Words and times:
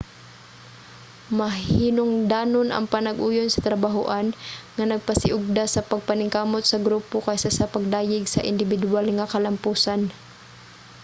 mahinungdanon 1.39 2.69
ang 2.71 2.85
panag-uyon 2.93 3.49
sa 3.51 3.63
trabahoan 3.67 4.27
nga 4.75 4.85
nagpasiugda 4.91 5.63
sa 5.69 5.85
pagpaningkamot 5.91 6.63
sa 6.67 6.81
grupo 6.85 7.15
kaysa 7.25 7.49
sa 7.57 7.71
pagdayeg 7.73 8.25
sa 8.29 8.45
indibiduwal 8.51 9.07
nga 9.15 9.31
kalampusan 9.33 10.01